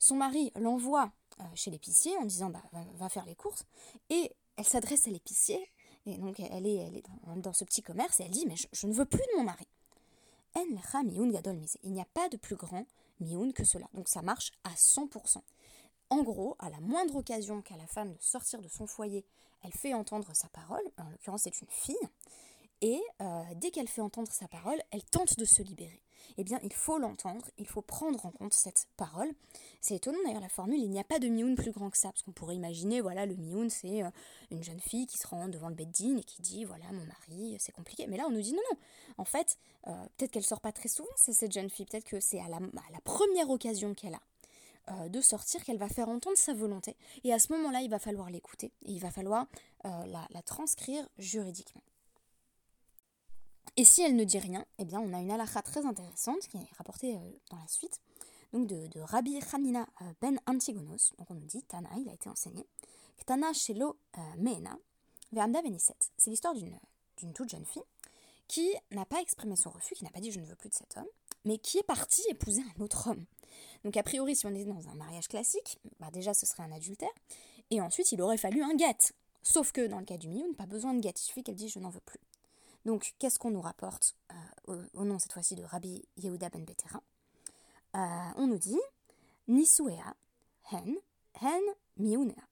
Son 0.00 0.16
mari 0.16 0.50
l'envoie 0.56 1.12
euh, 1.40 1.44
chez 1.54 1.70
l'épicier 1.70 2.16
en 2.16 2.24
disant 2.24 2.48
bah, 2.48 2.62
va, 2.94 3.08
faire 3.10 3.26
les 3.26 3.36
courses 3.36 3.66
et 4.08 4.34
elle 4.56 4.64
s'adresse 4.64 5.06
à 5.06 5.10
l'épicier 5.10 5.60
et 6.06 6.16
donc 6.16 6.40
elle 6.40 6.66
est, 6.66 6.76
elle 6.76 6.96
est 6.96 7.04
dans, 7.36 7.52
ce 7.52 7.64
petit 7.64 7.82
commerce 7.82 8.18
et 8.18 8.24
elle 8.24 8.30
dit 8.30 8.46
mais 8.46 8.54
je, 8.72 8.86
ne 8.86 8.94
veux 8.94 9.04
plus 9.04 9.20
de 9.20 9.38
mon 9.38 9.44
mari. 9.44 9.68
Il 10.56 11.92
n'y 11.92 12.00
a 12.00 12.06
pas 12.06 12.28
de 12.30 12.38
plus 12.38 12.56
grand 12.56 12.86
mioun 13.20 13.52
que 13.52 13.64
cela. 13.64 13.86
Donc 13.92 14.08
ça 14.08 14.22
marche 14.22 14.52
à 14.64 14.70
100%. 14.70 15.42
En 16.08 16.22
gros, 16.22 16.56
à 16.58 16.70
la 16.70 16.80
moindre 16.80 17.16
occasion 17.16 17.60
qu'a 17.60 17.76
la 17.76 17.86
femme 17.86 18.14
de 18.14 18.22
sortir 18.22 18.62
de 18.62 18.68
son 18.68 18.86
foyer, 18.86 19.26
elle 19.62 19.72
fait 19.72 19.92
entendre 19.92 20.34
sa 20.34 20.48
parole, 20.48 20.82
en 20.96 21.10
l'occurrence 21.10 21.42
c'est 21.44 21.60
une 21.60 21.70
fille, 21.70 22.08
et 22.80 23.00
euh, 23.20 23.42
dès 23.56 23.70
qu'elle 23.70 23.86
fait 23.86 24.00
entendre 24.00 24.32
sa 24.32 24.48
parole, 24.48 24.80
elle 24.90 25.04
tente 25.04 25.38
de 25.38 25.44
se 25.44 25.62
libérer 25.62 26.02
eh 26.38 26.44
bien 26.44 26.58
il 26.62 26.72
faut 26.72 26.98
l'entendre, 26.98 27.46
il 27.58 27.66
faut 27.66 27.82
prendre 27.82 28.24
en 28.24 28.30
compte 28.30 28.52
cette 28.52 28.86
parole. 28.96 29.30
C'est 29.80 29.96
étonnant 29.96 30.18
d'ailleurs 30.24 30.40
la 30.40 30.48
formule, 30.48 30.78
il 30.80 30.90
n'y 30.90 31.00
a 31.00 31.04
pas 31.04 31.18
de 31.18 31.28
mioun 31.28 31.54
plus 31.54 31.72
grand 31.72 31.90
que 31.90 31.98
ça, 31.98 32.10
parce 32.10 32.22
qu'on 32.22 32.32
pourrait 32.32 32.56
imaginer, 32.56 33.00
voilà, 33.00 33.26
le 33.26 33.36
mioun 33.36 33.70
c'est 33.70 34.02
euh, 34.02 34.10
une 34.50 34.62
jeune 34.62 34.80
fille 34.80 35.06
qui 35.06 35.18
se 35.18 35.26
rend 35.26 35.48
devant 35.48 35.68
le 35.68 35.74
beddin 35.74 36.16
et 36.16 36.24
qui 36.24 36.42
dit, 36.42 36.64
voilà, 36.64 36.84
mon 36.92 37.04
mari, 37.04 37.56
c'est 37.58 37.72
compliqué. 37.72 38.06
Mais 38.06 38.16
là 38.16 38.24
on 38.26 38.30
nous 38.30 38.40
dit 38.40 38.52
non, 38.52 38.62
non, 38.70 38.78
en 39.18 39.24
fait, 39.24 39.58
euh, 39.88 39.92
peut-être 40.16 40.30
qu'elle 40.30 40.44
sort 40.44 40.60
pas 40.60 40.72
très 40.72 40.88
souvent, 40.88 41.10
c'est 41.16 41.32
cette 41.32 41.52
jeune 41.52 41.70
fille, 41.70 41.86
peut-être 41.86 42.04
que 42.04 42.20
c'est 42.20 42.40
à 42.40 42.48
la, 42.48 42.60
première 43.04 43.50
occasion 43.50 43.94
qu'elle 43.94 44.14
a 44.14 44.20
euh, 44.90 45.08
de 45.08 45.20
sortir 45.20 45.64
qu'elle 45.64 45.78
va 45.78 45.88
faire 45.88 46.08
entendre 46.08 46.36
sa 46.36 46.54
volonté. 46.54 46.96
Et 47.24 47.32
à 47.32 47.38
ce 47.38 47.52
moment-là, 47.52 47.80
il 47.80 47.90
va 47.90 47.98
falloir 47.98 48.30
l'écouter, 48.30 48.72
et 48.82 48.92
il 48.92 49.00
va 49.00 49.10
falloir 49.10 49.46
la 49.84 50.42
transcrire 50.42 51.08
juridiquement. 51.18 51.82
Et 53.76 53.84
si 53.84 54.02
elle 54.02 54.16
ne 54.16 54.24
dit 54.24 54.38
rien, 54.38 54.64
eh 54.78 54.84
bien 54.84 55.00
on 55.00 55.12
a 55.12 55.20
une 55.20 55.30
halakha 55.30 55.62
très 55.62 55.84
intéressante 55.86 56.40
qui 56.48 56.56
est 56.56 56.76
rapportée 56.76 57.16
euh, 57.16 57.30
dans 57.50 57.58
la 57.58 57.68
suite, 57.68 58.00
donc 58.52 58.66
de, 58.66 59.00
Rabbi 59.00 59.38
Hanina 59.52 59.86
euh, 60.02 60.12
ben 60.20 60.38
Antigonos. 60.46 61.12
Donc 61.18 61.30
on 61.30 61.34
nous 61.34 61.46
dit, 61.46 61.62
Tana, 61.62 61.88
il 61.98 62.08
a 62.08 62.12
été 62.12 62.28
enseigné, 62.28 62.66
Tana 63.26 63.52
Shelo 63.52 63.96
euh, 64.18 64.20
Meena, 64.38 64.76
Ve'amda 65.32 65.62
Veniset. 65.62 65.94
C'est 66.16 66.30
l'histoire 66.30 66.54
d'une 66.54 67.32
toute 67.32 67.48
jeune 67.48 67.64
fille 67.64 67.82
qui 68.48 68.74
n'a 68.90 69.04
pas 69.04 69.20
exprimé 69.20 69.54
son 69.54 69.70
refus, 69.70 69.94
qui 69.94 70.02
n'a 70.02 70.10
pas 70.10 70.20
dit 70.20 70.32
je 70.32 70.40
ne 70.40 70.46
veux 70.46 70.56
plus 70.56 70.68
de 70.68 70.74
cet 70.74 70.96
homme, 70.96 71.06
mais 71.44 71.58
qui 71.58 71.78
est 71.78 71.84
partie 71.84 72.22
épouser 72.28 72.62
un 72.76 72.82
autre 72.82 73.08
homme. 73.08 73.24
Donc 73.84 73.96
a 73.96 74.02
priori, 74.02 74.34
si 74.34 74.46
on 74.46 74.54
est 74.54 74.64
dans 74.64 74.88
un 74.88 74.94
mariage 74.94 75.28
classique, 75.28 75.78
bah 76.00 76.10
déjà 76.12 76.34
ce 76.34 76.46
serait 76.46 76.64
un 76.64 76.72
adultère, 76.72 77.12
et 77.70 77.80
ensuite 77.80 78.10
il 78.10 78.20
aurait 78.20 78.36
fallu 78.36 78.62
un 78.62 78.74
guet. 78.74 78.96
Sauf 79.42 79.70
que 79.72 79.86
dans 79.86 80.00
le 80.00 80.04
cas 80.04 80.18
du 80.18 80.28
Mioun, 80.28 80.54
pas 80.56 80.66
besoin 80.66 80.94
de 80.94 81.00
guet, 81.00 81.14
il 81.16 81.22
suffit 81.22 81.42
qu'elle 81.44 81.54
dise 81.54 81.72
je 81.72 81.78
n'en 81.78 81.90
veux 81.90 82.00
plus. 82.00 82.20
Donc, 82.84 83.14
qu'est-ce 83.18 83.38
qu'on 83.38 83.50
nous 83.50 83.60
rapporte 83.60 84.16
euh, 84.68 84.86
au, 84.94 85.04
nom 85.04 85.18
cette 85.18 85.32
fois-ci 85.32 85.54
de 85.54 85.62
Rabbi 85.62 86.02
Yehuda 86.16 86.48
ben 86.48 86.64
Betera 86.64 87.02
euh, 87.94 88.32
On 88.36 88.46
nous 88.46 88.58
dit 88.58 88.80
Nisuea 89.48 90.14
hen 90.72 90.96
hen 91.40 91.62
miunea. 91.98 92.42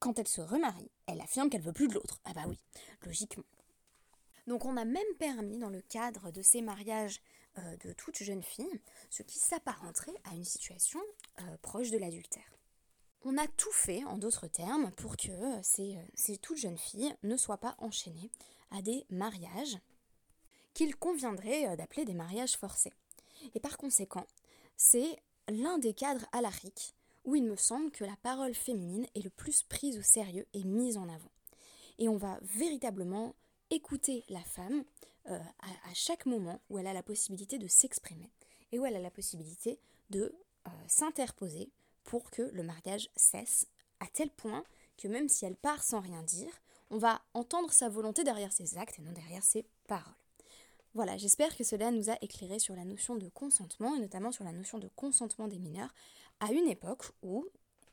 Quand 0.00 0.18
elle 0.18 0.28
se 0.28 0.40
remarie, 0.40 0.90
elle 1.06 1.20
affirme 1.20 1.50
qu'elle 1.50 1.62
veut 1.62 1.72
plus 1.72 1.88
de 1.88 1.94
l'autre. 1.94 2.20
Ah 2.24 2.34
bah 2.34 2.44
oui, 2.46 2.58
logiquement. 3.02 3.44
Donc 4.46 4.64
on 4.64 4.76
a 4.76 4.84
même 4.84 5.14
permis, 5.18 5.58
dans 5.58 5.70
le 5.70 5.82
cadre 5.82 6.30
de 6.30 6.42
ces 6.42 6.62
mariages 6.62 7.20
euh, 7.58 7.76
de 7.78 7.92
toute 7.92 8.16
jeune 8.22 8.42
fille, 8.42 8.80
ce 9.10 9.22
qui 9.22 9.38
s'apparenterait 9.38 10.14
à 10.24 10.34
une 10.34 10.44
situation 10.44 11.00
proche 11.62 11.90
de 11.90 11.98
l'adultère. 11.98 12.58
On 13.22 13.36
a 13.36 13.46
tout 13.46 13.72
fait, 13.72 14.04
en 14.04 14.16
d'autres 14.18 14.46
termes, 14.46 14.90
pour 14.92 15.16
que 15.16 15.32
ces 15.62 16.38
toutes 16.38 16.58
jeunes 16.58 16.78
filles 16.78 17.14
ne 17.22 17.36
soient 17.36 17.58
pas 17.58 17.74
enchaînées 17.78 18.30
à 18.70 18.82
des 18.82 19.04
mariages 19.10 19.78
qu'il 20.74 20.96
conviendrait 20.96 21.76
d'appeler 21.76 22.04
des 22.04 22.14
mariages 22.14 22.56
forcés. 22.56 22.92
Et 23.54 23.60
par 23.60 23.76
conséquent, 23.76 24.26
c'est 24.76 25.18
l'un 25.48 25.78
des 25.78 25.94
cadres 25.94 26.26
alariques 26.32 26.94
où 27.24 27.34
il 27.34 27.44
me 27.44 27.56
semble 27.56 27.90
que 27.90 28.04
la 28.04 28.16
parole 28.22 28.54
féminine 28.54 29.06
est 29.14 29.22
le 29.22 29.30
plus 29.30 29.62
prise 29.62 29.98
au 29.98 30.02
sérieux 30.02 30.46
et 30.54 30.64
mise 30.64 30.96
en 30.96 31.08
avant. 31.08 31.30
Et 31.98 32.08
on 32.08 32.16
va 32.16 32.38
véritablement 32.42 33.34
écouter 33.70 34.24
la 34.28 34.42
femme 34.42 34.84
euh, 35.28 35.38
à, 35.58 35.94
chaque 35.94 36.26
moment 36.26 36.60
où 36.70 36.78
elle 36.78 36.86
a 36.86 36.92
la 36.92 37.02
possibilité 37.02 37.58
de 37.58 37.66
s'exprimer 37.66 38.30
et 38.72 38.78
où 38.78 38.86
elle 38.86 38.96
a 38.96 39.00
la 39.00 39.10
possibilité 39.10 39.78
de 40.10 40.34
euh, 40.66 40.70
s'interposer 40.86 41.70
pour 42.04 42.30
que 42.30 42.42
le 42.42 42.62
mariage 42.62 43.10
cesse, 43.16 43.66
à 44.00 44.06
tel 44.06 44.30
point 44.30 44.64
que 44.96 45.08
même 45.08 45.28
si 45.28 45.44
elle 45.44 45.56
part 45.56 45.82
sans 45.82 46.00
rien 46.00 46.22
dire, 46.22 46.52
on 46.90 46.98
va 46.98 47.22
entendre 47.34 47.72
sa 47.72 47.88
volonté 47.88 48.24
derrière 48.24 48.52
ses 48.52 48.78
actes 48.78 48.98
et 48.98 49.02
non 49.02 49.12
derrière 49.12 49.42
ses 49.42 49.66
paroles. 49.86 50.14
Voilà, 50.94 51.16
j'espère 51.16 51.56
que 51.56 51.64
cela 51.64 51.90
nous 51.90 52.10
a 52.10 52.16
éclairé 52.22 52.58
sur 52.58 52.74
la 52.74 52.84
notion 52.84 53.16
de 53.16 53.28
consentement 53.28 53.94
et 53.94 54.00
notamment 54.00 54.32
sur 54.32 54.44
la 54.44 54.52
notion 54.52 54.78
de 54.78 54.88
consentement 54.96 55.48
des 55.48 55.58
mineurs 55.58 55.94
à 56.40 56.52
une 56.52 56.66
époque 56.66 57.04
où 57.22 57.46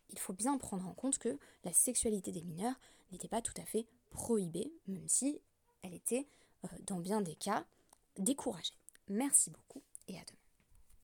il 0.09 0.19
faut 0.19 0.33
bien 0.33 0.57
prendre 0.57 0.87
en 0.87 0.93
compte 0.93 1.17
que 1.17 1.37
la 1.63 1.73
sexualité 1.73 2.31
des 2.31 2.43
mineurs 2.43 2.75
n'était 3.11 3.27
pas 3.27 3.41
tout 3.41 3.53
à 3.57 3.65
fait 3.65 3.85
prohibée, 4.11 4.71
même 4.87 5.07
si 5.07 5.39
elle 5.83 5.93
était, 5.93 6.27
euh, 6.63 6.67
dans 6.87 6.99
bien 6.99 7.21
des 7.21 7.35
cas, 7.35 7.65
découragée. 8.17 8.73
Merci 9.09 9.51
beaucoup 9.51 9.83
et 10.07 10.17
à 10.17 10.23
demain. 10.23 10.44